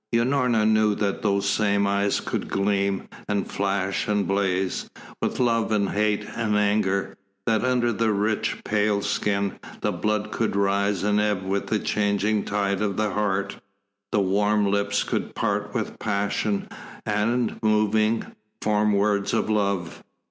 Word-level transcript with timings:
Unorna 0.15 0.65
knew 0.67 0.95
that 0.95 1.21
those 1.21 1.47
same 1.47 1.85
eyes 1.85 2.19
could 2.19 2.49
gleam, 2.49 3.07
and 3.29 3.45
flash, 3.51 4.07
and 4.07 4.27
blaze, 4.27 4.89
with 5.21 5.39
love 5.39 5.71
and 5.71 5.89
hate 5.89 6.25
and 6.35 6.55
anger, 6.57 7.15
that 7.45 7.63
under 7.63 7.91
the 7.91 8.11
rich, 8.11 8.63
pale 8.63 9.03
skin, 9.03 9.59
the 9.81 9.91
blood 9.91 10.31
could 10.31 10.55
rise 10.55 11.03
and 11.03 11.21
ebb 11.21 11.43
with 11.43 11.67
the 11.67 11.77
changing 11.77 12.43
tide 12.45 12.81
of 12.81 12.97
the 12.97 13.11
heart, 13.11 13.49
that 13.53 13.61
the 14.13 14.19
warm 14.21 14.65
lips 14.65 15.03
could 15.03 15.35
part 15.35 15.75
with 15.75 15.99
passion 15.99 16.67
and, 17.05 17.61
moving, 17.61 18.25
form 18.59 18.93
words 18.93 19.35
of 19.35 19.51
love. 19.51 20.03